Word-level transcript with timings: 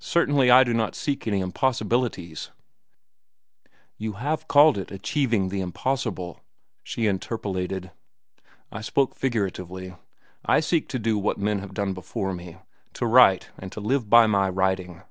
Certainly 0.00 0.50
I 0.50 0.64
do 0.64 0.72
not 0.72 0.94
seek 0.94 1.26
any 1.26 1.40
impossibilities—" 1.40 2.48
"You 3.98 4.14
have 4.14 4.48
called 4.48 4.78
it 4.78 4.90
'achieving 4.90 5.50
the 5.50 5.60
impossible,'" 5.60 6.40
she 6.82 7.06
interpolated. 7.06 7.90
"I 8.72 8.80
spoke 8.80 9.14
figuratively. 9.14 9.94
I 10.46 10.60
seek 10.60 10.88
to 10.88 10.98
do 10.98 11.18
what 11.18 11.36
men 11.36 11.58
have 11.58 11.74
done 11.74 11.92
before 11.92 12.32
me—to 12.32 13.06
write 13.06 13.50
and 13.58 13.70
to 13.72 13.80
live 13.80 14.08
by 14.08 14.26
my 14.26 14.48
writing." 14.48 15.02